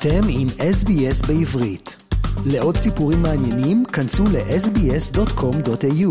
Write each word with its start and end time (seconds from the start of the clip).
אתם 0.00 0.24
עם 0.40 0.46
SBS 0.74 1.18
בעברית. 1.28 1.88
לעוד 2.52 2.74
סיפורים 2.74 3.18
מעניינים, 3.22 3.76
כנסו 3.94 4.24
ל-sbs.com.au. 4.34 6.10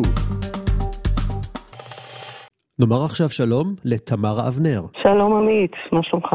נאמר 2.79 3.05
עכשיו 3.05 3.29
שלום 3.29 3.67
לתמרה 3.85 4.47
אבנר. 4.47 4.81
שלום 5.03 5.33
עמית, 5.33 5.71
מה 5.91 6.03
שלומך? 6.03 6.29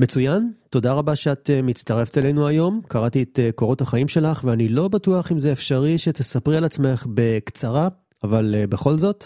מצוין, 0.00 0.42
תודה 0.70 0.92
רבה 0.94 1.16
שאת 1.16 1.50
אה, 1.50 1.60
מצטרפת 1.62 2.18
אלינו 2.18 2.46
היום. 2.46 2.80
קראתי 2.88 3.22
את 3.22 3.38
אה, 3.38 3.52
קורות 3.54 3.80
החיים 3.80 4.08
שלך 4.08 4.44
ואני 4.44 4.68
לא 4.68 4.88
בטוח 4.88 5.32
אם 5.32 5.38
זה 5.38 5.52
אפשרי 5.52 5.98
שתספרי 5.98 6.56
על 6.56 6.64
עצמך 6.64 7.06
בקצרה, 7.14 7.88
אבל 8.24 8.54
אה, 8.54 8.66
בכל 8.66 8.92
זאת. 8.92 9.24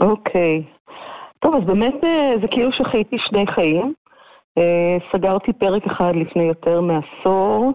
אוקיי. 0.00 0.62
טוב, 1.38 1.54
אז 1.54 1.62
באמת 1.66 1.94
זה 2.40 2.46
כאילו 2.50 2.72
שחייתי 2.72 3.16
שני 3.18 3.46
חיים. 3.54 3.94
סגרתי 5.12 5.52
פרק 5.52 5.86
אחד 5.86 6.12
לפני 6.16 6.42
יותר 6.42 6.80
מעשור, 6.80 7.72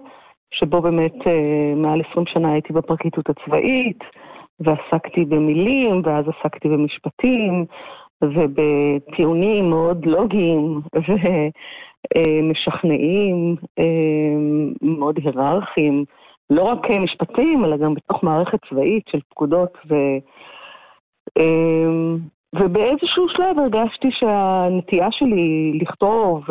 שבו 0.51 0.81
באמת 0.81 1.15
מעל 1.75 2.01
20 2.11 2.25
שנה 2.25 2.51
הייתי 2.51 2.73
בפרקליטות 2.73 3.29
הצבאית, 3.29 4.03
ועסקתי 4.59 5.25
במילים, 5.25 6.01
ואז 6.05 6.25
עסקתי 6.27 6.69
במשפטים, 6.69 7.65
ובטיעונים 8.21 9.69
מאוד 9.69 10.05
לוגיים 10.05 10.81
ומשכנעים, 12.17 13.55
מאוד 14.81 15.19
היררכיים, 15.23 16.05
לא 16.49 16.63
רק 16.63 16.89
משפטים, 16.89 17.65
אלא 17.65 17.77
גם 17.77 17.93
בתוך 17.93 18.23
מערכת 18.23 18.59
צבאית 18.69 19.03
של 19.09 19.19
פקודות 19.29 19.77
ו... 19.89 19.95
ובאיזשהו 22.53 23.29
שלב 23.29 23.59
הרגשתי 23.59 24.07
שהנטייה 24.11 25.07
שלי 25.11 25.79
לכתוב 25.81 26.43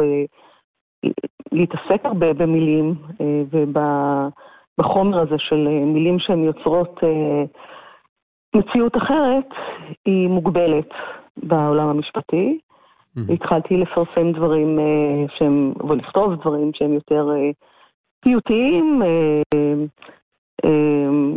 ולהתעסק 1.52 2.04
הרבה 2.04 2.32
במילים 2.32 2.94
ובחומר 4.78 5.20
הזה 5.20 5.38
של 5.38 5.68
מילים 5.68 6.18
שהן 6.18 6.44
יוצרות 6.44 7.00
מציאות 8.56 8.96
אחרת, 8.96 9.48
היא 10.04 10.28
מוגבלת. 10.28 10.88
בעולם 11.36 11.88
המשפטי. 11.88 12.58
Mm-hmm. 12.58 13.32
התחלתי 13.32 13.76
לפרסם 13.76 14.32
דברים 14.32 14.78
שהם, 15.38 15.72
ולכתוב 15.88 16.34
דברים 16.34 16.70
שהם 16.74 16.92
יותר 16.92 17.28
פיוטיים, 18.20 19.02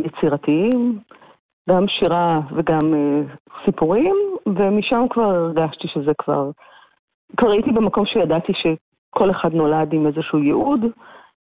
יצירתיים, 0.04 0.98
גם 1.70 1.84
שירה 1.88 2.40
וגם 2.56 2.94
uh, 2.94 3.50
סיפורים, 3.64 4.16
ומשם 4.46 5.04
כבר 5.10 5.22
הרגשתי 5.22 5.88
שזה 5.88 6.12
כבר, 6.18 6.50
כבר 7.36 7.50
הייתי 7.50 7.70
במקום 7.70 8.06
שידעתי 8.06 8.52
שכל 8.52 9.30
אחד 9.30 9.54
נולד 9.54 9.92
עם 9.92 10.06
איזשהו 10.06 10.38
ייעוד, 10.38 10.80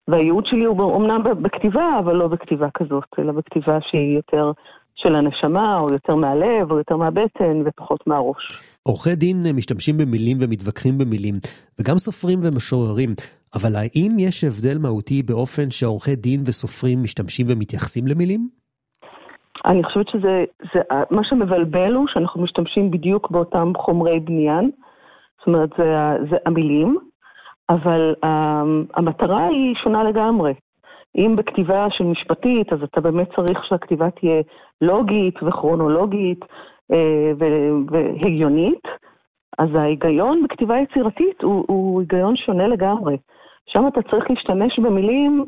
והייעוד 0.07 0.45
שלי 0.45 0.65
הוא 0.65 0.97
אמנם 0.97 1.23
בכתיבה, 1.41 1.99
אבל 1.99 2.15
לא 2.15 2.27
בכתיבה 2.27 2.67
כזאת, 2.73 3.09
אלא 3.19 3.31
בכתיבה 3.31 3.77
שהיא 3.81 4.15
יותר 4.15 4.51
של 4.95 5.15
הנשמה, 5.15 5.79
או 5.79 5.87
יותר 5.93 6.15
מהלב, 6.15 6.71
או 6.71 6.77
יותר 6.77 6.97
מהבטן, 6.97 7.61
ופחות 7.65 8.07
מהראש. 8.07 8.47
עורכי 8.83 9.15
דין 9.15 9.37
משתמשים 9.55 9.97
במילים 9.97 10.37
ומתווכחים 10.41 10.97
במילים, 10.97 11.35
וגם 11.79 11.97
סופרים 11.97 12.39
ומשוררים, 12.43 13.09
אבל 13.55 13.75
האם 13.75 14.11
יש 14.19 14.43
הבדל 14.43 14.77
מהותי 14.77 15.23
באופן 15.23 15.71
שעורכי 15.71 16.15
דין 16.15 16.43
וסופרים 16.45 17.03
משתמשים 17.03 17.45
ומתייחסים 17.49 18.07
למילים? 18.07 18.64
אני 19.65 19.83
חושבת 19.83 20.09
שזה, 20.09 20.43
זה, 20.73 20.81
מה 21.11 21.23
שמבלבל 21.23 21.93
הוא 21.93 22.07
שאנחנו 22.07 22.43
משתמשים 22.43 22.91
בדיוק 22.91 23.31
באותם 23.31 23.71
חומרי 23.77 24.19
בניין, 24.19 24.71
זאת 25.37 25.47
אומרת, 25.47 25.69
זה, 25.77 25.95
זה 26.29 26.37
המילים, 26.45 26.97
אבל 27.69 28.13
um, 28.25 28.27
המטרה 28.93 29.47
היא 29.47 29.75
שונה 29.75 30.03
לגמרי. 30.03 30.53
אם 31.17 31.35
בכתיבה 31.35 31.87
של 31.89 32.03
משפטית, 32.03 32.73
אז 32.73 32.83
אתה 32.83 33.01
באמת 33.01 33.35
צריך 33.35 33.65
שהכתיבה 33.65 34.09
תהיה 34.11 34.41
לוגית 34.81 35.43
וכרונולוגית 35.43 36.45
אה, 36.91 37.31
והגיונית, 37.89 38.83
אז 39.57 39.69
ההיגיון 39.75 40.43
בכתיבה 40.43 40.77
יצירתית 40.77 41.41
הוא, 41.41 41.65
הוא 41.67 42.01
היגיון 42.01 42.35
שונה 42.35 42.67
לגמרי. 42.67 43.17
שם 43.65 43.87
אתה 43.87 44.01
צריך 44.01 44.29
להשתמש 44.29 44.79
במילים 44.79 45.45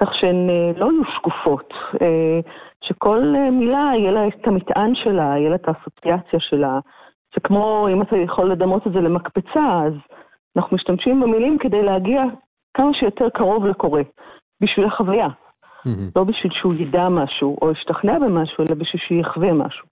כך 0.00 0.14
שהן 0.14 0.50
אה, 0.50 0.70
לא 0.76 0.86
יהיו 0.92 1.04
שקופות, 1.16 1.72
אה, 2.02 2.40
שכל 2.84 3.34
מילה 3.52 3.90
יהיה 3.94 4.12
לה 4.12 4.28
את 4.28 4.46
המטען 4.46 4.94
שלה, 4.94 5.34
יהיה 5.36 5.50
לה 5.50 5.54
את 5.54 5.68
האסוציאציה 5.68 6.40
שלה. 6.40 6.78
זה 7.34 7.40
כמו, 7.40 7.88
אם 7.92 8.02
אתה 8.02 8.16
יכול 8.16 8.52
לדמות 8.52 8.86
את 8.86 8.92
זה 8.92 9.00
למקפצה, 9.00 9.82
אז 9.86 9.92
אנחנו 10.56 10.76
משתמשים 10.76 11.20
במילים 11.20 11.58
כדי 11.58 11.82
להגיע 11.82 12.22
כמה 12.74 12.94
שיותר 12.94 13.28
קרוב 13.28 13.66
לקורא. 13.66 14.02
בשביל 14.60 14.86
החוויה. 14.86 15.26
Mm-hmm. 15.28 16.12
לא 16.16 16.24
בשביל 16.24 16.52
שהוא 16.52 16.74
ידע 16.74 17.08
משהו 17.08 17.58
או 17.62 17.70
ישתכנע 17.70 18.18
במשהו, 18.18 18.64
אלא 18.64 18.74
בשביל 18.74 19.02
שהוא 19.06 19.20
יחווה 19.20 19.52
משהו. 19.52 19.86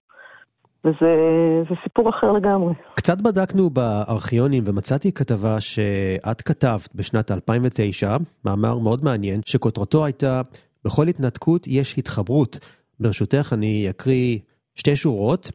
וזה 0.85 1.75
סיפור 1.83 2.09
אחר 2.09 2.31
לגמרי. 2.31 2.73
קצת 2.95 3.21
בדקנו 3.21 3.69
בארכיונים 3.69 4.63
ומצאתי 4.67 5.11
כתבה 5.11 5.61
שאת 5.61 6.41
כתבת 6.41 6.95
בשנת 6.95 7.31
2009, 7.31 8.17
מאמר 8.45 8.77
מאוד 8.77 9.03
מעניין, 9.03 9.41
שכותרתו 9.45 10.05
הייתה, 10.05 10.41
בכל 10.85 11.07
התנתקות 11.07 11.67
יש 11.67 11.97
התחברות. 11.97 12.59
ברשותך 12.99 13.53
אני 13.53 13.89
אקריא 13.89 14.37
שתי 14.75 14.95
שורות. 14.95 15.51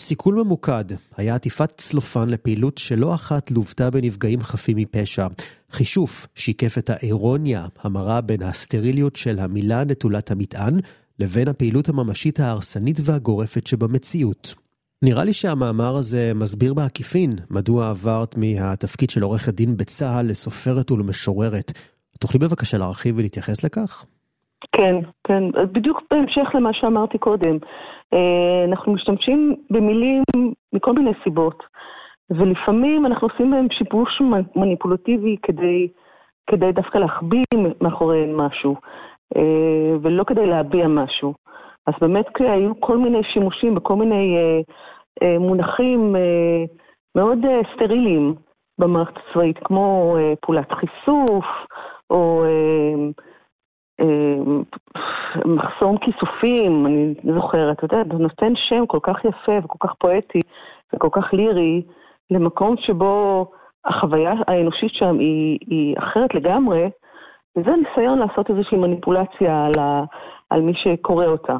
סיכול 0.00 0.34
ממוקד 0.34 0.84
היה 1.16 1.34
עטיפת 1.34 1.72
צלופן 1.76 2.28
לפעילות 2.28 2.78
שלא 2.78 3.14
אחת 3.14 3.50
לוותה 3.50 3.90
בנפגעים 3.90 4.40
חפים 4.40 4.76
מפשע. 4.76 5.26
חישוף 5.70 6.26
שיקף 6.34 6.78
את 6.78 6.90
האירוניה 6.90 7.66
המרה 7.82 8.20
בין 8.20 8.42
הסטריליות 8.42 9.16
של 9.16 9.38
המילה 9.38 9.84
נטולת 9.84 10.30
המטען 10.30 10.80
לבין 11.20 11.48
הפעילות 11.48 11.88
הממשית 11.88 12.40
ההרסנית 12.40 12.96
והגורפת 13.06 13.66
שבמציאות. 13.66 14.54
נראה 15.04 15.24
לי 15.24 15.32
שהמאמר 15.32 15.96
הזה 15.96 16.32
מסביר 16.34 16.74
בעקיפין 16.74 17.30
מדוע 17.50 17.90
עברת 17.90 18.34
מהתפקיד 18.38 19.10
של 19.10 19.22
עורכת 19.22 19.54
דין 19.54 19.76
בצה"ל 19.76 20.26
לסופרת 20.30 20.90
ולמשוררת. 20.90 21.72
תוכלי 22.20 22.40
בבקשה 22.40 22.78
להרחיב 22.78 23.18
ולהתייחס 23.18 23.64
לכך? 23.64 24.04
כן, 24.72 24.94
כן, 25.24 25.42
בדיוק 25.72 26.02
בהמשך 26.10 26.54
למה 26.54 26.72
שאמרתי 26.72 27.18
קודם. 27.18 27.58
אה, 28.14 28.64
אנחנו 28.68 28.92
משתמשים 28.92 29.56
במילים 29.70 30.22
מכל 30.72 30.92
מיני 30.92 31.10
סיבות, 31.24 31.62
ולפעמים 32.30 33.06
אנחנו 33.06 33.28
עושים 33.28 33.50
בהם 33.50 33.66
שיבוש 33.70 34.22
מניפולטיבי 34.56 35.36
כדי, 35.42 35.88
כדי 36.46 36.72
דווקא 36.72 36.98
להחביא 36.98 37.44
מאחוריהם 37.80 38.36
משהו, 38.36 38.76
ולא 40.02 40.24
כדי 40.24 40.46
להביע 40.46 40.88
משהו. 40.88 41.34
אז 41.86 41.94
באמת 42.00 42.26
היו 42.38 42.80
כל 42.80 42.98
מיני 42.98 43.24
שימושים 43.24 43.76
וכל 43.76 43.94
מיני 43.96 44.36
אה, 45.22 45.38
מונחים 45.38 46.16
מאוד 47.16 47.38
סטריליים 47.74 48.34
במערכת 48.78 49.14
הצבאית, 49.16 49.58
כמו 49.58 50.16
פעולת 50.40 50.72
חיסוף, 50.72 51.44
או 52.10 52.44
מחסום 55.44 55.96
כיסופים, 55.98 56.86
אני 56.86 57.14
זוכרת, 57.34 57.78
אתה 57.78 57.84
יודע, 57.84 58.02
זה 58.12 58.22
נותן 58.22 58.52
שם 58.56 58.86
כל 58.86 58.98
כך 59.02 59.24
יפה 59.24 59.58
וכל 59.64 59.88
כך 59.88 59.94
פואטי 59.98 60.40
וכל 60.94 61.08
כך 61.12 61.32
לירי 61.32 61.82
למקום 62.30 62.76
שבו 62.76 63.46
החוויה 63.84 64.32
האנושית 64.46 64.92
שם 64.94 65.18
היא, 65.18 65.58
היא 65.66 65.96
אחרת 65.98 66.34
לגמרי, 66.34 66.88
וזה 67.56 67.70
ניסיון 67.70 68.18
לעשות 68.18 68.50
איזושהי 68.50 68.78
מניפולציה 68.78 69.66
על, 69.66 69.72
ה, 69.78 70.04
על 70.50 70.60
מי 70.60 70.72
שקורא 70.74 71.26
אותה. 71.26 71.56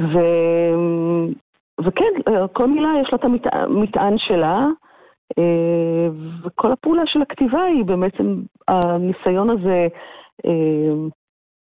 ו, 0.00 0.18
וכן, 1.84 2.12
כל 2.52 2.66
מילה 2.66 2.88
יש 3.02 3.12
לה 3.12 3.18
את 3.18 3.46
המטען 3.52 4.18
שלה, 4.18 4.66
אה, 5.38 6.08
וכל 6.42 6.72
הפעולה 6.72 7.02
של 7.06 7.22
הכתיבה 7.22 7.62
היא 7.62 7.84
באמת 7.84 8.12
הניסיון 8.68 9.50
הזה 9.50 9.88
אה, 10.46 11.08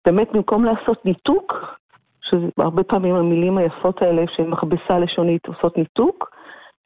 באמת 0.06 0.32
במקום 0.32 0.64
לעשות 0.64 1.04
ניתוק, 1.04 1.52
שהרבה 2.20 2.82
פעמים 2.82 3.14
המילים 3.14 3.58
היפות 3.58 4.02
האלה 4.02 4.22
שהן 4.36 4.50
מכבסה 4.50 4.98
לשונית 4.98 5.46
עושות 5.46 5.78
ניתוק, 5.78 6.36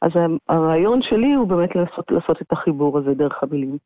אז 0.02 0.10
הרעיון 0.48 1.00
שלי 1.02 1.34
הוא 1.34 1.48
באמת 1.48 1.76
לעשות, 1.76 2.10
לעשות 2.10 2.42
את 2.42 2.52
החיבור 2.52 2.98
הזה 2.98 3.14
דרך 3.14 3.42
המילים. 3.42 3.76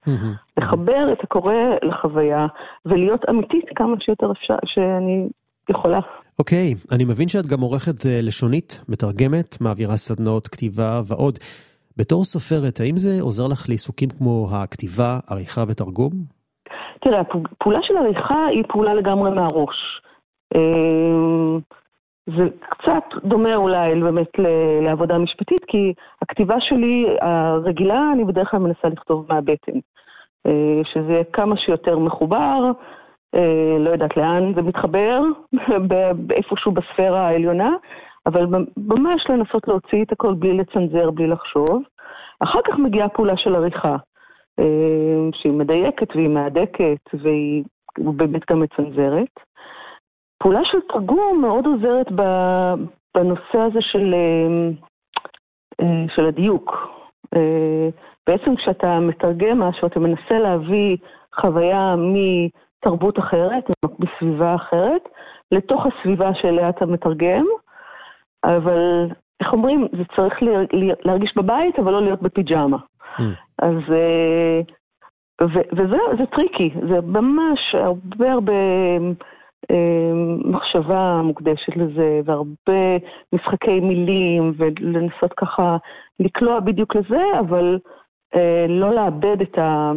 לחבר 0.56 1.12
את 1.12 1.24
הקורא 1.24 1.54
לחוויה 1.82 2.46
ולהיות 2.86 3.20
אמיתית 3.30 3.64
כמה 3.76 3.96
שיותר 4.00 4.32
אפשר, 4.32 4.56
שאני 4.64 5.28
יכולה. 5.68 6.00
אוקיי, 6.38 6.74
okay, 6.76 6.94
אני 6.94 7.04
מבין 7.04 7.28
שאת 7.28 7.46
גם 7.46 7.60
עורכת 7.60 8.06
אה, 8.06 8.20
לשונית, 8.22 8.84
מתרגמת, 8.88 9.60
מעבירה 9.60 9.96
סדנאות 9.96 10.48
כתיבה 10.48 11.00
ועוד. 11.06 11.38
בתור 11.96 12.24
סופרת, 12.24 12.80
האם 12.80 12.96
זה 12.96 13.22
עוזר 13.22 13.46
לך 13.52 13.68
לעיסוקים 13.68 14.08
כמו 14.18 14.48
הכתיבה, 14.52 15.18
עריכה 15.30 15.64
ותרגום? 15.68 16.12
תראה, 17.00 17.20
הפעולה 17.20 17.78
של 17.82 17.96
עריכה 17.96 18.46
היא 18.46 18.64
פעולה 18.68 18.94
לגמרי 18.94 19.30
מהראש. 19.30 20.00
זה 22.36 22.48
קצת 22.60 23.24
דומה 23.24 23.54
אולי 23.56 24.00
באמת 24.00 24.28
לעבודה 24.82 25.18
משפטית, 25.18 25.64
כי 25.64 25.94
הכתיבה 26.22 26.60
שלי 26.60 27.06
הרגילה, 27.20 28.10
אני 28.12 28.24
בדרך 28.24 28.50
כלל 28.50 28.60
מנסה 28.60 28.88
לכתוב 28.88 29.26
מהבטן. 29.28 29.78
שזה 30.84 31.12
יהיה 31.12 31.24
כמה 31.24 31.56
שיותר 31.56 31.98
מחובר, 31.98 32.70
לא 33.78 33.90
יודעת 33.90 34.16
לאן 34.16 34.54
זה 34.54 34.62
מתחבר, 34.62 35.22
באיפשהו 36.26 36.72
בספירה 36.72 37.28
העליונה, 37.28 37.70
אבל 38.26 38.46
ממש 38.76 39.26
לנסות 39.28 39.68
להוציא 39.68 40.04
את 40.04 40.12
הכל 40.12 40.34
בלי 40.34 40.52
לצנזר, 40.52 41.10
בלי 41.10 41.26
לחשוב. 41.26 41.82
אחר 42.40 42.58
כך 42.64 42.78
מגיעה 42.78 43.08
פעולה 43.08 43.36
של 43.36 43.54
עריכה, 43.54 43.96
שהיא 45.32 45.52
מדייקת 45.52 46.16
והיא 46.16 46.28
מהדקת 46.28 47.14
והיא 47.22 47.64
באמת 47.98 48.42
גם 48.50 48.60
מצנזרת. 48.60 49.49
פעולה 50.42 50.60
של 50.64 50.78
תרגום 50.88 51.40
מאוד 51.40 51.66
עוזרת 51.66 52.06
בנושא 53.14 53.58
הזה 53.58 53.80
של, 53.80 54.14
של 56.08 56.26
הדיוק. 56.26 56.76
בעצם 58.26 58.56
כשאתה 58.56 59.00
מתרגם 59.00 59.58
משהו, 59.58 59.86
אתה 59.86 60.00
מנסה 60.00 60.38
להביא 60.38 60.96
חוויה 61.40 61.94
מתרבות 61.98 63.18
אחרת, 63.18 63.64
מסביבה 63.98 64.54
אחרת, 64.54 65.08
לתוך 65.52 65.86
הסביבה 65.86 66.34
שאליה 66.34 66.68
אתה 66.68 66.86
מתרגם, 66.86 67.44
אבל 68.44 69.06
איך 69.40 69.52
אומרים, 69.52 69.88
זה 69.92 70.04
צריך 70.16 70.34
להרגיש 71.04 71.32
בבית, 71.36 71.78
אבל 71.78 71.92
לא 71.92 72.02
להיות 72.02 72.22
בפיג'מה. 72.22 72.76
אממ. 73.18 73.22
אז... 73.58 73.74
וזה 75.72 76.26
טריקי, 76.30 76.70
זה 76.88 77.00
ממש 77.00 77.74
הרבה 77.74 78.32
הרבה 78.32 78.52
אה, 78.52 78.98
מחשבה 80.44 81.20
מוקדשת 81.24 81.76
לזה, 81.76 82.20
והרבה 82.24 82.96
משחקי 83.32 83.80
מילים, 83.80 84.52
ולנסות 84.56 85.32
ככה 85.36 85.76
לקלוע 86.20 86.60
בדיוק 86.60 86.96
לזה, 86.96 87.22
אבל 87.40 87.78
אה, 88.34 88.66
לא 88.68 88.94
לאבד 88.94 89.40
את, 89.40 89.58
ה, 89.58 89.92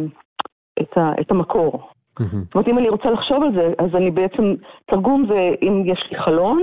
את, 0.80 0.98
ה, 0.98 1.12
את 1.20 1.30
המקור. 1.30 1.88
זאת 2.18 2.54
אומרת, 2.54 2.68
אם 2.68 2.78
אני 2.78 2.88
רוצה 2.88 3.10
לחשוב 3.10 3.42
על 3.42 3.54
זה, 3.54 3.72
אז 3.78 3.94
אני 3.94 4.10
בעצם, 4.10 4.54
תרגום 4.86 5.26
זה 5.28 5.50
אם 5.62 5.82
יש 5.86 6.08
לי 6.10 6.18
חלון, 6.18 6.62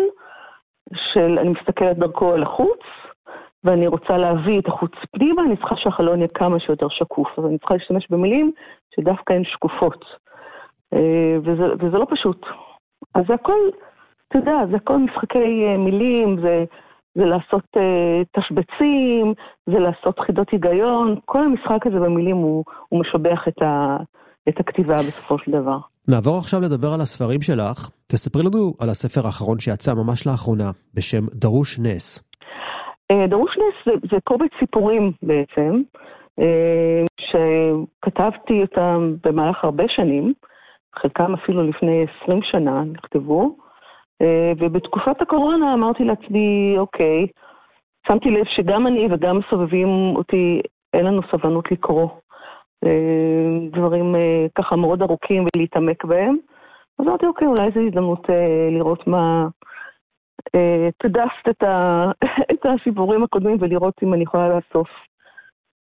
של 1.14 1.40
אני 1.40 1.50
מסתכלת 1.50 1.98
דרכו 1.98 2.34
על 2.34 2.44
החוץ, 2.44 2.80
ואני 3.64 3.88
רוצה 3.88 4.18
להביא 4.18 4.60
את 4.60 4.68
החוץ 4.68 4.92
פנימה, 5.12 5.44
אני 5.44 5.58
צריכה 5.58 5.76
שהחלון 5.76 6.18
יהיה 6.18 6.28
כמה 6.28 6.60
שיותר 6.60 6.88
שקוף, 6.90 7.28
אז 7.40 7.46
אני 7.46 7.58
צריכה 7.58 7.74
להשתמש 7.74 8.08
במילים 8.10 8.52
שדווקא 8.96 9.34
הן 9.34 9.44
שקופות. 9.44 10.06
אה, 10.94 11.38
וזה, 11.44 11.64
וזה 11.80 11.98
לא 11.98 12.08
פשוט. 12.10 12.46
אז 13.16 13.24
זה 13.28 13.34
הכל, 13.34 13.60
אתה 14.28 14.38
יודע, 14.38 14.58
זה 14.72 14.76
הכל 14.76 14.98
משחקי 14.98 15.66
אה, 15.68 15.78
מילים, 15.78 16.42
זה, 16.42 16.64
זה 17.16 17.26
לעשות 17.26 17.64
uh, 17.78 18.40
תשבצים, 18.40 19.34
זה 19.66 19.80
לעשות 19.80 20.20
חידות 20.20 20.50
היגיון, 20.52 21.16
כל 21.26 21.44
המשחק 21.44 21.88
הזה 21.88 22.00
במילים 22.00 22.38
הוא, 22.38 22.64
הוא 22.90 23.02
משבח 23.02 23.48
את, 23.48 23.62
ה, 23.62 23.98
את 24.50 24.60
הכתיבה 24.60 24.96
בסופו 24.96 25.38
של 25.38 25.52
דבר. 25.52 25.78
נעבור 26.08 26.38
עכשיו 26.38 26.62
לדבר 26.62 26.94
על 26.94 27.02
הספרים 27.02 27.42
שלך. 27.42 27.90
תספרי 28.08 28.44
לנו 28.44 28.74
על 28.80 28.90
הספר 28.90 29.26
האחרון 29.26 29.60
שיצא 29.60 29.94
ממש 29.94 30.28
לאחרונה, 30.28 30.72
בשם 30.94 31.26
דרוש 31.34 31.80
נס. 31.80 32.24
אה, 33.12 33.28
דרוש 33.28 33.58
נס 33.58 33.76
זה, 33.86 34.08
זה 34.12 34.18
קובץ 34.24 34.50
סיפורים 34.60 35.12
בעצם, 35.24 35.82
שכתבתי 37.20 38.62
אותם 38.62 39.16
במהלך 39.24 39.64
הרבה 39.64 39.84
שנים, 39.88 40.34
חלקם 40.96 41.34
אפילו 41.34 41.64
לפני 41.64 42.06
20 42.24 42.40
שנה 42.44 42.84
נכתבו, 42.84 43.56
אה, 44.22 44.52
ובתקופת 44.60 45.22
הקורונה 45.22 45.74
אמרתי 45.74 46.04
לעצמי, 46.04 46.76
אוקיי, 46.78 47.28
שמתי 48.08 48.30
לב 48.32 48.46
שגם 48.46 48.88
אני 48.88 49.08
וגם 49.12 49.40
סובבים 49.50 49.88
אותי, 50.16 50.62
אין 50.94 51.06
לנו 51.06 51.22
סבלנות 51.32 51.72
לקרוא 51.72 52.08
דברים 53.72 54.16
ככה 54.56 54.76
מאוד 54.76 55.02
ארוכים 55.02 55.46
ולהתעמק 55.56 56.06
בהם. 56.06 56.38
אז 57.00 57.08
אמרתי, 57.08 57.26
אוקיי, 57.26 57.48
אולי 57.48 57.72
זו 57.76 57.80
הזדמנות 57.80 58.28
לראות 58.72 59.08
מה, 59.08 59.48
תדסת 60.98 61.50
את, 61.50 61.64
ה, 61.64 62.06
את 62.52 62.66
הסיפורים 62.66 63.24
הקודמים 63.24 63.58
ולראות 63.60 63.94
אם 64.04 64.14
אני 64.14 64.24
יכולה 64.24 64.50
לאסוף, 64.50 64.90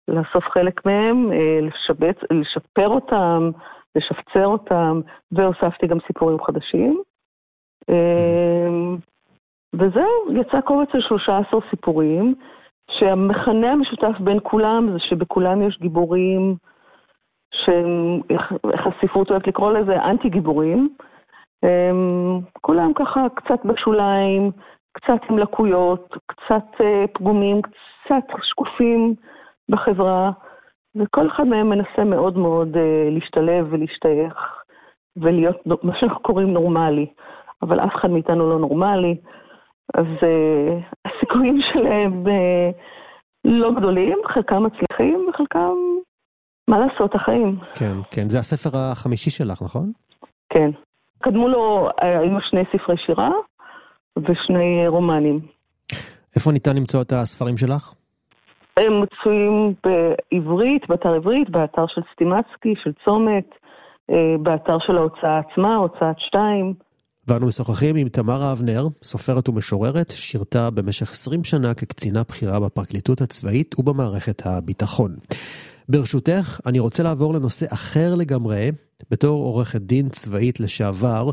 לאסוף 0.08 0.44
חלק 0.54 0.86
מהם, 0.86 1.32
אה, 1.32 1.60
לשבץ, 1.62 2.16
לשפר 2.32 2.88
אותם, 2.88 3.52
לשפצר 3.96 4.46
אותם, 4.46 5.02
והוספתי 5.32 5.88
גם 5.88 5.98
סיפורים 6.08 6.44
חדשים. 6.44 7.02
אה, 7.90 8.96
וזהו, 9.74 10.34
יצא 10.34 10.62
קובץ 10.62 10.88
של 10.92 11.02
13 11.02 11.60
סיפורים, 11.70 12.36
שהמכנה 12.92 13.72
המשותף 13.72 14.20
בין 14.20 14.40
כולם 14.44 14.92
זה 14.92 15.00
שבכולם 15.00 15.62
יש 15.62 15.80
גיבורים 15.80 16.56
שהם, 17.54 18.22
איך 18.74 18.88
הספרות 18.88 19.32
אוהבת 19.32 19.48
לקרוא 19.48 19.72
לזה, 19.72 20.04
אנטי 20.04 20.30
גיבורים. 20.30 20.96
הם, 21.64 22.40
כולם 22.62 22.94
ככה 22.94 23.28
קצת 23.36 23.66
בשוליים, 23.66 24.52
קצת 24.92 25.30
עם 25.30 25.38
לקויות, 25.38 26.18
קצת 26.26 26.82
אה, 26.82 27.06
פגומים, 27.14 27.62
קצת 27.62 28.24
שקופים 28.42 29.16
בחברה, 29.70 30.32
וכל 30.96 31.28
אחד 31.28 31.44
מהם 31.44 31.70
מנסה 31.70 32.04
מאוד 32.06 32.38
מאוד 32.38 32.78
אה, 32.78 33.10
להשתלב 33.12 33.68
ולהשתייך 33.70 34.36
ולהיות 35.18 35.56
מה 35.84 36.00
שאנחנו 36.00 36.20
קוראים 36.20 36.54
נורמלי, 36.54 37.06
אבל 37.62 37.80
אף 37.80 37.96
אחד 37.96 38.10
מאיתנו 38.10 38.50
לא 38.50 38.60
נורמלי, 38.60 39.16
אז 39.94 40.06
אה, 40.24 40.80
הסיכויים 41.06 41.60
שלהם 41.74 42.24
לא 43.46 43.72
גדולים, 43.78 44.18
חלקם 44.34 44.64
מצליחים 44.64 45.28
וחלקם, 45.30 45.76
מה 46.70 46.80
לעשות, 46.80 47.16
החיים. 47.16 47.60
כן, 47.76 47.98
כן, 48.12 48.30
זה 48.30 48.40
הספר 48.40 48.78
החמישי 48.78 49.30
שלך, 49.30 49.62
נכון? 49.62 49.92
כן. 50.50 50.70
קדמו 51.20 51.48
לו, 51.48 51.90
היו 52.02 52.42
שני 52.42 52.62
ספרי 52.74 52.98
שירה 52.98 53.32
ושני 54.18 54.88
רומנים. 54.88 55.40
איפה 56.36 56.52
ניתן 56.52 56.76
למצוא 56.76 57.02
את 57.02 57.12
הספרים 57.12 57.58
שלך? 57.58 57.94
הם 58.80 59.02
מצויים 59.02 59.74
בעברית, 59.84 60.82
באתר 60.90 61.14
עברית, 61.14 61.50
באתר 61.50 61.86
של 61.88 62.02
סטימצקי, 62.14 62.74
של 62.84 62.92
צומת, 63.06 63.50
אה, 64.12 64.36
באתר 64.44 64.78
של 64.80 64.98
ההוצאה 64.98 65.40
עצמה, 65.40 65.76
הוצאת 65.76 66.20
שתיים. 66.20 66.74
ואנו 67.28 67.48
משוחחים 67.48 67.96
עם 67.96 68.10
תמרה 68.10 68.52
אבנר, 68.52 68.88
סופרת 69.04 69.50
ומשוררת, 69.50 70.12
שירתה 70.12 70.70
במשך 70.70 71.12
20 71.12 71.44
שנה 71.44 71.74
כקצינה 71.74 72.24
בכירה 72.30 72.60
בפרקליטות 72.60 73.22
הצבאית 73.22 73.80
ובמערכת 73.80 74.42
הביטחון. 74.46 75.12
ברשותך, 75.90 76.60
אני 76.66 76.80
רוצה 76.80 77.04
לעבור 77.04 77.34
לנושא 77.34 77.66
אחר 77.74 78.16
לגמרי. 78.16 78.72
בתור 79.12 79.44
עורכת 79.44 79.82
דין 79.82 80.10
צבאית 80.10 80.60
לשעבר, 80.60 81.30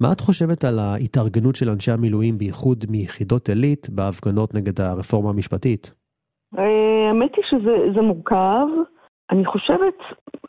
מה 0.00 0.12
את 0.12 0.20
חושבת 0.20 0.64
על 0.64 0.78
ההתארגנות 0.78 1.54
של 1.56 1.70
אנשי 1.70 1.92
המילואים, 1.92 2.38
בייחוד 2.38 2.84
מיחידות 2.88 3.48
עילית, 3.48 3.90
בהפגנות 3.90 4.54
נגד 4.54 4.80
הרפורמה 4.80 5.30
המשפטית? 5.30 6.03
אה, 6.58 7.08
האמת 7.08 7.36
היא 7.36 7.44
שזה 7.44 8.00
מורכב. 8.02 8.66
אני 9.30 9.44
חושבת, 9.44 9.94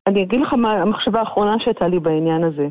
אני 0.07 0.23
אגיד 0.23 0.41
לך 0.41 0.53
מה 0.53 0.73
המחשבה 0.73 1.19
האחרונה 1.19 1.59
שהייתה 1.59 1.87
לי 1.87 1.99
בעניין 1.99 2.43
הזה. 2.43 2.67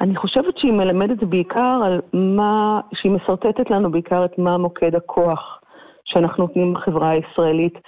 אני 0.00 0.16
חושבת 0.16 0.58
שהיא 0.58 0.72
מלמדת 0.72 1.22
בעיקר 1.22 1.80
על 1.84 2.00
מה, 2.12 2.80
שהיא 2.94 3.12
משרטטת 3.12 3.70
לנו 3.70 3.90
בעיקר 3.90 4.24
את 4.24 4.38
מה 4.38 4.58
מוקד 4.58 4.94
הכוח 4.94 5.60
שאנחנו 6.04 6.44
נותנים 6.46 6.74
בחברה 6.74 7.10
הישראלית 7.10 7.78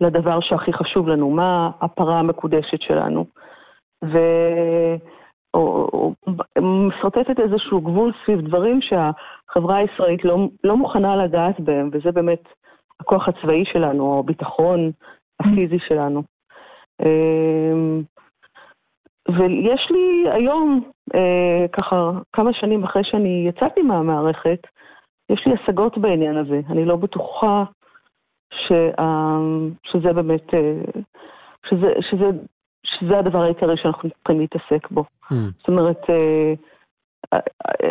לדבר 0.00 0.40
שהכי 0.40 0.72
חשוב 0.72 1.08
לנו, 1.08 1.30
מה 1.30 1.70
הפרה 1.80 2.18
המקודשת 2.18 2.82
שלנו. 2.82 3.24
ו... 4.04 4.18
או, 5.54 5.88
או 5.92 6.12
משרטטת 6.60 7.40
איזשהו 7.40 7.80
גבול 7.80 8.12
סביב 8.24 8.40
דברים 8.40 8.80
שהחברה 8.80 9.76
הישראלית 9.76 10.24
לא, 10.24 10.48
לא 10.64 10.76
מוכנה 10.76 11.16
לגעת 11.16 11.60
בהם, 11.60 11.90
וזה 11.92 12.12
באמת 12.12 12.42
הכוח 13.02 13.28
הצבאי 13.28 13.64
שלנו, 13.64 14.04
או 14.04 14.18
הביטחון 14.18 14.90
הפיזי 15.40 15.78
שלנו. 15.88 16.22
אמ, 17.02 18.02
ויש 19.28 19.90
לי 19.90 20.30
היום, 20.30 20.90
אה, 21.14 21.66
ככה 21.72 22.10
כמה 22.32 22.52
שנים 22.52 22.84
אחרי 22.84 23.04
שאני 23.04 23.44
יצאתי 23.48 23.82
מהמערכת, 23.82 24.66
יש 25.30 25.46
לי 25.46 25.52
השגות 25.52 25.98
בעניין 25.98 26.36
הזה. 26.36 26.60
אני 26.70 26.84
לא 26.84 26.96
בטוחה 26.96 27.64
שה, 28.52 28.90
שזה 29.82 30.12
באמת, 30.12 30.54
אה, 30.54 30.80
שזה, 31.70 31.92
שזה, 32.00 32.26
שזה 32.86 33.18
הדבר 33.18 33.42
העיקרי 33.42 33.76
שאנחנו 33.76 34.10
צריכים 34.10 34.40
להתעסק 34.40 34.90
בו. 34.90 35.04
Mm. 35.24 35.34
זאת 35.58 35.68
אומרת, 35.68 36.10
אה, 36.10 36.54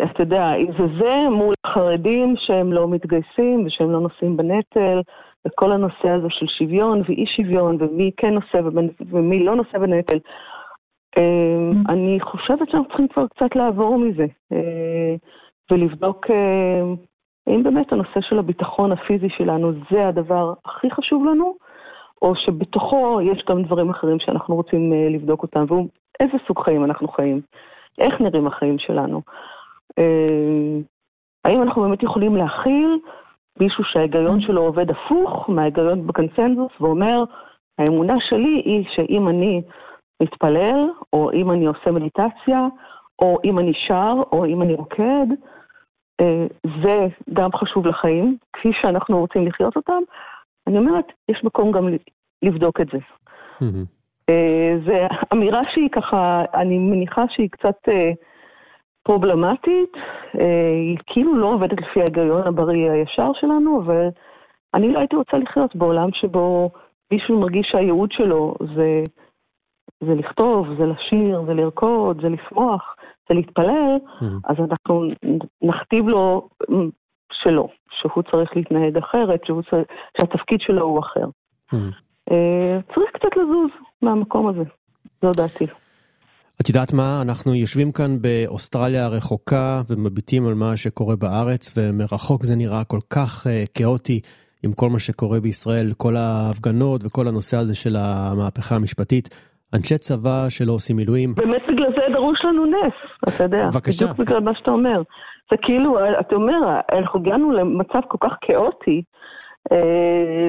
אתה 0.04 0.22
יודע, 0.22 0.54
אם 0.54 0.66
זה 0.78 0.86
זה 0.98 1.28
מול 1.30 1.54
חרדים 1.66 2.34
שהם 2.36 2.72
לא 2.72 2.88
מתגייסים 2.88 3.66
ושהם 3.66 3.90
לא 3.90 4.00
נושאים 4.00 4.36
בנטל, 4.36 5.00
וכל 5.46 5.72
הנושא 5.72 6.08
הזה 6.08 6.26
של 6.30 6.46
שוויון 6.46 7.02
ואי 7.08 7.26
שוויון, 7.26 7.76
ומי 7.80 8.10
כן 8.16 8.34
נושא 8.34 8.58
ומי 9.10 9.44
לא 9.44 9.56
נושא 9.56 9.78
בנטל, 9.78 10.18
mm. 11.16 11.20
אני 11.88 12.18
חושבת 12.20 12.70
שאנחנו 12.70 12.88
צריכים 12.88 13.08
כבר 13.08 13.26
קצת 13.26 13.56
לעבור 13.56 13.98
מזה, 13.98 14.26
ולבדוק 15.70 16.26
האם 17.46 17.62
באמת 17.62 17.92
הנושא 17.92 18.20
של 18.20 18.38
הביטחון 18.38 18.92
הפיזי 18.92 19.28
שלנו 19.28 19.72
זה 19.90 20.08
הדבר 20.08 20.52
הכי 20.64 20.90
חשוב 20.90 21.24
לנו, 21.24 21.54
או 22.22 22.34
שבתוכו 22.36 23.20
יש 23.22 23.44
גם 23.48 23.62
דברים 23.62 23.90
אחרים 23.90 24.18
שאנחנו 24.20 24.54
רוצים 24.54 24.92
אה, 24.92 25.08
לבדוק 25.08 25.42
אותם, 25.42 25.64
והוא 25.68 25.88
איזה 26.20 26.32
סוג 26.46 26.58
חיים 26.64 26.84
אנחנו 26.84 27.08
חיים, 27.08 27.40
איך 27.98 28.20
נראים 28.20 28.46
החיים 28.46 28.78
שלנו. 28.78 29.22
אה, 29.98 30.78
האם 31.44 31.62
אנחנו 31.62 31.82
באמת 31.82 32.02
יכולים 32.02 32.36
להכיל 32.36 32.98
מישהו 33.60 33.84
שההיגיון 33.84 34.40
שלו 34.40 34.62
עובד 34.62 34.90
הפוך 34.90 35.48
מההיגיון 35.48 36.06
בקונצנזוס 36.06 36.72
ואומר, 36.80 37.24
האמונה 37.78 38.14
שלי 38.20 38.62
היא 38.64 38.84
שאם 38.90 39.28
אני 39.28 39.62
מתפלל, 40.22 40.90
או 41.12 41.32
אם 41.32 41.50
אני 41.50 41.66
עושה 41.66 41.90
מדיטציה, 41.90 42.66
או 43.18 43.38
אם 43.44 43.58
אני 43.58 43.72
שר, 43.88 44.14
או 44.32 44.46
אם 44.46 44.62
אני 44.62 44.74
רוקד, 44.74 45.26
אה, 46.20 46.46
זה 46.82 47.06
גם 47.32 47.50
חשוב 47.52 47.86
לחיים, 47.86 48.36
כפי 48.52 48.72
שאנחנו 48.80 49.20
רוצים 49.20 49.46
לחיות 49.46 49.76
אותם. 49.76 50.02
אני 50.66 50.78
אומרת, 50.78 51.04
יש 51.28 51.44
מקום 51.44 51.72
גם 51.72 51.88
לבדוק 52.42 52.80
את 52.80 52.86
זה. 52.92 52.98
אה, 53.62 53.68
זו 54.86 54.92
אמירה 55.32 55.60
שהיא 55.74 55.88
ככה, 55.92 56.44
אני 56.54 56.78
מניחה 56.78 57.24
שהיא 57.28 57.50
קצת 57.50 57.88
אה, 57.88 58.10
פרובלמטית, 59.02 59.92
היא 60.32 60.98
כאילו 61.06 61.36
לא 61.36 61.46
עובדת 61.46 61.80
לפי 61.80 62.00
ההיגיון 62.00 62.46
הבריא 62.46 62.90
הישר 62.90 63.30
שלנו, 63.34 63.82
אבל 63.82 64.08
אני 64.74 64.92
לא 64.92 64.98
הייתי 64.98 65.16
רוצה 65.16 65.36
לחיות 65.36 65.76
בעולם 65.76 66.08
שבו 66.12 66.70
מישהו 67.12 67.40
מרגיש 67.40 67.68
שהייעוד 67.70 68.12
שלו 68.12 68.54
זה, 68.76 69.02
זה 70.00 70.14
לכתוב, 70.14 70.66
זה 70.78 70.86
לשיר, 70.86 71.42
זה 71.46 71.54
לרקוד, 71.54 72.22
זה 72.22 72.28
לשמוח, 72.28 72.96
זה 73.28 73.34
להתפלל, 73.34 73.96
mm-hmm. 74.06 74.24
אז 74.44 74.56
אנחנו 74.70 75.04
נכתיב 75.62 76.08
לו 76.08 76.48
שלא, 77.32 77.68
שהוא 77.90 78.22
צריך 78.30 78.56
להתנהג 78.56 78.96
אחרת, 78.96 79.44
שהוא 79.44 79.62
צריך, 79.62 79.84
שהתפקיד 80.20 80.60
שלו 80.60 80.82
הוא 80.82 80.98
אחר. 80.98 81.24
Mm-hmm. 81.24 82.11
צריך 82.94 83.10
קצת 83.12 83.36
לזוז 83.36 83.70
מהמקום 84.02 84.48
הזה, 84.48 84.62
זו 85.22 85.32
דעתי. 85.32 85.66
את 86.60 86.68
יודעת 86.68 86.92
מה, 86.92 87.22
אנחנו 87.22 87.54
יושבים 87.54 87.92
כאן 87.92 88.18
באוסטרליה 88.22 89.04
הרחוקה 89.04 89.80
ומביטים 89.88 90.46
על 90.46 90.54
מה 90.54 90.76
שקורה 90.76 91.16
בארץ, 91.16 91.74
ומרחוק 91.76 92.42
זה 92.42 92.56
נראה 92.56 92.84
כל 92.84 92.98
כך 93.10 93.46
uh, 93.46 93.50
כאוטי 93.74 94.20
עם 94.64 94.72
כל 94.72 94.88
מה 94.88 94.98
שקורה 94.98 95.40
בישראל, 95.40 95.92
כל 95.96 96.16
ההפגנות 96.16 97.00
וכל 97.04 97.28
הנושא 97.28 97.56
הזה 97.56 97.74
של 97.74 97.96
המהפכה 97.96 98.76
המשפטית. 98.76 99.28
אנשי 99.74 99.98
צבא 99.98 100.46
שלא 100.48 100.72
עושים 100.72 100.96
מילואים. 100.96 101.34
באמת 101.34 101.62
בגלל 101.68 101.90
זה 101.96 102.12
דרוש 102.12 102.44
לנו 102.44 102.66
נס, 102.66 102.94
אתה 103.28 103.44
יודע. 103.44 103.68
בבקשה. 103.72 104.04
בדיוק 104.04 104.18
בגלל 104.18 104.40
מה 104.40 104.54
שאתה 104.54 104.70
אומר. 104.70 105.02
זה 105.50 105.56
כאילו, 105.62 105.98
אתה 106.20 106.34
אומר, 106.34 106.80
אנחנו 106.92 107.20
הגענו 107.20 107.52
למצב 107.52 108.00
כל 108.08 108.18
כך 108.20 108.36
כאוטי, 108.40 108.98
אה, 108.98 109.08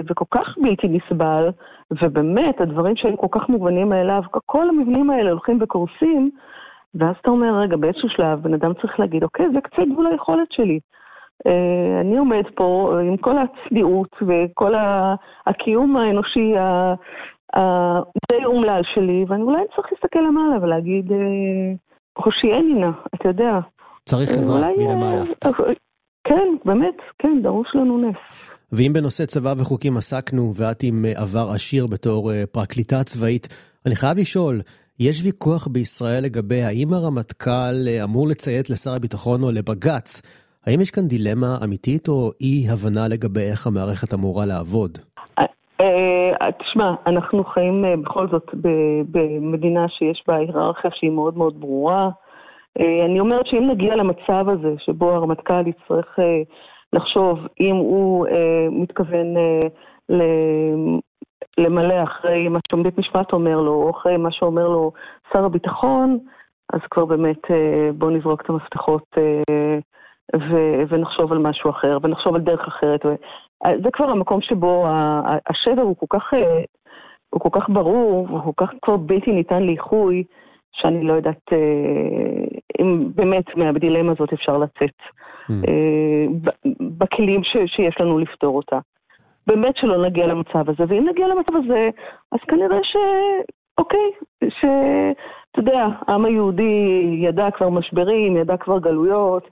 וכל 0.09 0.25
כך 0.31 0.57
בלתי 0.61 0.87
נסבל, 0.87 1.49
ובאמת, 2.01 2.61
הדברים 2.61 2.95
שהיו 2.95 3.17
כל 3.17 3.27
כך 3.31 3.49
מובנים 3.49 3.89
מאליו, 3.89 4.21
כל 4.45 4.69
המבנים 4.69 5.09
האלה 5.09 5.31
הולכים 5.31 5.59
וקורסים, 5.61 6.29
ואז 6.95 7.15
אתה 7.21 7.29
אומר, 7.29 7.59
רגע, 7.59 7.77
באיזשהו 7.77 8.09
שלב, 8.09 8.41
בן 8.41 8.53
אדם 8.53 8.73
צריך 8.73 8.99
להגיד, 8.99 9.23
אוקיי, 9.23 9.45
זה 9.53 9.61
קצת 9.61 9.83
גבול 9.91 10.07
היכולת 10.07 10.51
שלי. 10.51 10.79
אה, 11.47 12.01
אני 12.01 12.17
עומד 12.17 12.43
פה 12.55 12.97
עם 13.01 13.17
כל 13.17 13.35
הצניעות 13.37 14.15
וכל 14.21 14.73
הקיום 15.47 15.97
האנושי 15.97 16.53
הדי 17.53 18.45
אומלל 18.45 18.81
שלי, 18.83 19.25
ואני 19.27 19.41
אולי 19.41 19.61
צריך 19.75 19.87
להסתכל 19.91 20.19
למעלה 20.19 20.57
ולהגיד, 20.61 21.11
הושיעני 22.17 22.73
נא, 22.73 22.89
אתה 23.15 23.29
יודע. 23.29 23.59
צריך 24.05 24.29
עזרה 24.29 24.69
מלמעלה. 24.77 25.21
כן, 26.23 26.47
באמת, 26.65 26.95
כן, 27.19 27.41
דרוש 27.41 27.75
לנו 27.75 27.97
נס. 27.97 28.52
ואם 28.77 28.93
בנושא 28.93 29.25
צבא 29.25 29.53
וחוקים 29.57 29.97
עסקנו, 29.97 30.51
ואת 30.55 30.83
עם 30.83 31.05
עבר 31.15 31.47
עשיר 31.55 31.87
בתור 31.87 32.31
פרקליטה 32.51 33.03
צבאית, 33.03 33.47
אני 33.85 33.95
חייב 33.95 34.17
לשאול, 34.17 34.61
יש 34.99 35.21
ויכוח 35.25 35.67
בישראל 35.67 36.23
לגבי 36.23 36.61
האם 36.63 36.93
הרמטכ"ל 36.93 37.75
אמור 38.03 38.27
לציית 38.27 38.69
לשר 38.69 38.91
הביטחון 38.95 39.43
או 39.43 39.51
לבג"ץ? 39.51 40.21
האם 40.65 40.81
יש 40.81 40.91
כאן 40.91 41.07
דילמה 41.07 41.57
אמיתית 41.63 42.07
או 42.07 42.31
אי 42.41 42.65
הבנה 42.71 43.07
לגבי 43.07 43.41
איך 43.51 43.67
המערכת 43.67 44.13
אמורה 44.13 44.45
לעבוד? 44.45 44.97
אה, 45.81 46.51
תשמע, 46.59 46.93
אנחנו 47.07 47.43
חיים 47.43 47.85
אה, 47.85 47.97
בכל 47.97 48.27
זאת 48.31 48.45
במדינה 49.11 49.85
שיש 49.89 50.23
בה 50.27 50.35
היררכיה 50.35 50.91
שהיא 50.93 51.11
מאוד 51.11 51.37
מאוד 51.37 51.59
ברורה. 51.59 52.09
אה, 52.79 53.05
אני 53.05 53.19
אומרת 53.19 53.47
שאם 53.47 53.71
נגיע 53.71 53.95
למצב 53.95 54.49
הזה, 54.49 54.73
שבו 54.77 55.11
הרמטכ"ל 55.11 55.67
יצטרך 55.67 56.19
לחשוב 56.93 57.39
אם 57.59 57.75
הוא 57.75 58.27
מתכוון 58.71 59.25
למלא 61.57 62.03
אחרי 62.03 62.47
מה 62.47 62.59
שבית 62.71 62.97
משפט 62.97 63.33
אומר 63.33 63.61
לו, 63.61 63.73
או 63.73 63.91
אחרי 63.91 64.17
מה 64.17 64.31
שאומר 64.31 64.67
לו 64.67 64.91
שר 65.33 65.45
הביטחון, 65.45 66.19
אז 66.73 66.79
כבר 66.91 67.05
באמת 67.05 67.41
בואו 67.97 68.11
נזרוק 68.11 68.41
את 68.41 68.49
המפתחות 68.49 69.17
ו- 70.35 70.83
ונחשוב 70.89 71.31
על 71.31 71.37
משהו 71.37 71.69
אחר, 71.69 71.97
ונחשוב 72.03 72.35
על 72.35 72.41
דרך 72.41 72.67
אחרת. 72.67 73.05
זה 73.83 73.89
כבר 73.93 74.09
המקום 74.09 74.41
שבו 74.41 74.85
השבר 75.49 75.81
הוא 75.81 75.95
כל 75.99 76.19
כך, 76.19 76.33
אה, 76.33 76.61
הוא 77.29 77.41
כל 77.41 77.49
כך 77.51 77.69
ברור, 77.69 78.27
הוא 78.29 78.53
כל 78.55 78.65
כך 78.65 78.73
כבר 78.81 78.97
בלתי 78.97 79.31
ניתן 79.31 79.63
לאיחוי, 79.63 80.23
שאני 80.73 81.03
לא 81.03 81.13
יודעת 81.13 81.53
אה, 81.53 81.57
אם 82.79 83.09
באמת 83.15 83.57
מהדילמה 83.57 84.11
הזאת 84.11 84.33
אפשר 84.33 84.57
לצאת 84.57 84.97
mm. 85.49 85.53
אה, 85.67 86.25
בכלים 86.97 87.41
שיש 87.43 88.01
לנו 88.01 88.19
לפתור 88.19 88.55
אותה. 88.55 88.79
באמת 89.47 89.77
שלא 89.77 90.05
נגיע 90.05 90.27
למצב 90.27 90.69
הזה, 90.69 90.83
ואם 90.87 91.07
נגיע 91.09 91.27
למצב 91.27 91.55
הזה, 91.55 91.89
אז 92.31 92.39
כנראה 92.47 92.83
ש... 92.83 92.95
אוקיי, 93.77 94.11
שאתה 94.43 95.59
יודע, 95.59 95.87
העם 96.07 96.25
היהודי 96.25 97.17
ידע 97.17 97.51
כבר 97.51 97.69
משברים, 97.69 98.37
ידע 98.37 98.57
כבר 98.57 98.79
גלויות, 98.79 99.47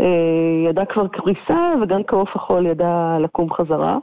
אה, 0.00 0.68
ידע 0.70 0.84
כבר 0.84 1.08
קריסה, 1.08 1.74
וגם 1.82 2.04
כעוף 2.04 2.36
החול 2.36 2.66
ידע 2.66 3.16
לקום 3.20 3.52
חזרה. 3.52 3.98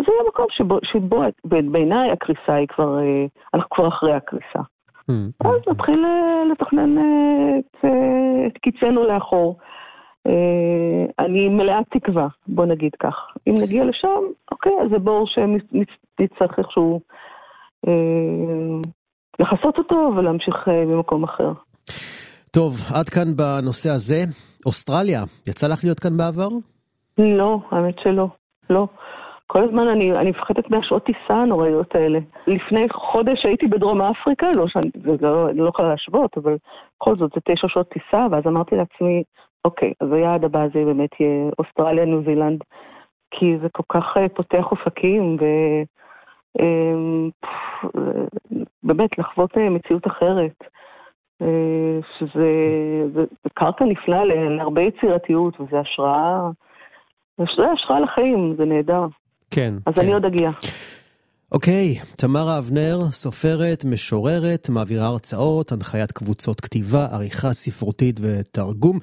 זה 0.00 0.12
יהיה 0.12 0.28
מקום 0.28 0.46
שבו, 0.50 0.78
שבו 0.82 1.22
בעיניי 1.44 2.10
הקריסה 2.10 2.54
היא 2.54 2.68
כבר, 2.68 2.98
אנחנו 3.54 3.70
כבר 3.70 3.88
אחרי 3.88 4.12
הקריסה. 4.12 4.60
Mm-hmm. 5.10 5.48
אז 5.48 5.60
נתחיל 5.70 6.04
אה, 6.04 6.44
לתכנן 6.52 6.98
את, 6.98 7.84
את 8.46 8.58
קיצנו 8.58 9.06
לאחור. 9.06 9.58
אני 11.18 11.48
מלאת 11.48 11.84
תקווה, 11.90 12.28
בוא 12.46 12.66
נגיד 12.66 12.90
כך. 13.00 13.14
אם 13.48 13.54
נגיע 13.62 13.84
לשם, 13.84 14.22
אוקיי, 14.52 14.72
אז 14.82 14.90
זה 14.90 14.98
בור 14.98 15.26
שנצטרך 15.26 16.58
איכשהו 16.58 17.00
לכסות 19.38 19.78
אותו 19.78 20.12
ולהמשיך 20.16 20.68
ממקום 20.68 21.24
אחר. 21.24 21.52
טוב, 22.50 22.72
עד 22.94 23.08
כאן 23.08 23.36
בנושא 23.36 23.90
הזה. 23.90 24.24
אוסטרליה, 24.66 25.22
יצא 25.48 25.66
לך 25.66 25.84
להיות 25.84 26.00
כאן 26.00 26.16
בעבר? 26.16 26.48
לא, 27.18 27.58
האמת 27.70 27.94
שלא, 28.02 28.26
לא. 28.70 28.86
כל 29.46 29.64
הזמן 29.64 29.88
אני, 29.88 30.12
אני 30.12 30.30
מפחדת 30.30 30.70
מהשעות 30.70 31.04
טיסה 31.04 31.34
הנוראיות 31.34 31.94
האלה. 31.94 32.18
לפני 32.46 32.86
חודש 32.92 33.46
הייתי 33.46 33.66
בדרום 33.66 34.02
אפריקה, 34.02 34.46
לא 34.56 34.68
שאני 34.68 34.90
לא, 35.20 35.54
לא 35.54 35.68
יכולה 35.68 35.88
להשוות, 35.88 36.38
אבל 36.38 36.56
בכל 36.96 37.16
זאת 37.16 37.30
זה 37.34 37.40
תשע 37.44 37.68
שעות 37.68 37.88
טיסה, 37.88 38.26
ואז 38.30 38.46
אמרתי 38.46 38.76
לעצמי, 38.76 39.22
אוקיי, 39.64 39.92
אז 40.00 40.12
היעד 40.12 40.44
הבא 40.44 40.66
זה 40.74 40.84
באמת 40.84 41.20
יהיה 41.20 41.50
אוסטרליה, 41.58 42.04
ניו 42.04 42.22
זילנד, 42.22 42.60
כי 43.30 43.58
זה 43.62 43.68
כל 43.68 43.82
כך 43.88 44.16
אה, 44.16 44.28
פותח 44.28 44.64
אופקים, 44.70 45.36
ו... 45.40 45.44
אמ, 46.60 47.30
באמת, 48.82 49.18
לחוות 49.18 49.58
אה, 49.58 49.70
מציאות 49.70 50.06
אחרת. 50.06 50.64
אה, 51.42 51.98
שזה 52.18 52.48
זה, 53.14 53.24
זה 53.44 53.50
קרקע 53.54 53.84
נפלא 53.84 54.24
להרבה 54.24 54.82
יצירתיות, 54.82 55.60
וזה 55.60 55.80
השראה, 55.80 56.50
זה 57.38 57.70
השראה 57.72 58.00
לחיים, 58.00 58.54
זה 58.56 58.64
נהדר. 58.64 59.06
כן. 59.52 59.74
אז 59.86 59.94
כן. 59.94 60.00
אני 60.00 60.12
עוד 60.12 60.24
אגיע. 60.24 60.50
אוקיי, 61.52 61.98
תמרה 62.16 62.58
אבנר, 62.58 62.98
סופרת, 63.10 63.84
משוררת, 63.84 64.68
מעבירה 64.68 65.06
הרצאות, 65.06 65.72
הנחיית 65.72 66.12
קבוצות 66.12 66.60
כתיבה, 66.60 67.06
עריכה 67.12 67.52
ספרותית 67.52 68.20
ותרגום, 68.22 68.98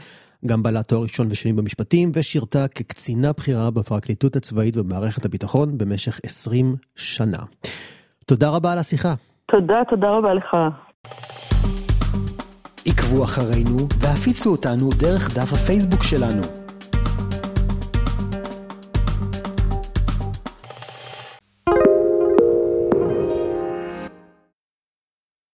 גם 0.46 0.64
בעלת 0.64 0.88
תואר 0.88 1.02
ראשון 1.02 1.28
ושני 1.30 1.54
במשפטים, 1.54 2.12
ושירתה 2.14 2.68
כקצינה 2.68 3.32
בכירה 3.38 3.72
בפרקליטות 3.72 4.36
הצבאית 4.36 4.78
במערכת 4.78 5.26
הביטחון 5.26 5.78
במשך 5.78 6.20
20 6.24 6.76
שנה. 6.96 7.38
תודה 8.26 8.50
רבה 8.50 8.72
על 8.72 8.78
השיחה. 8.80 9.14
תודה, 9.52 9.82
תודה 9.90 10.08
רבה 10.10 10.34
לך. 10.34 10.56
עקבו 12.86 13.24
אחרינו 13.24 13.78
והפיצו 14.00 14.52
אותנו 14.52 14.90
דרך 15.00 15.38
דף 15.38 15.54
הפייסבוק 15.54 16.04
שלנו. 16.04 16.59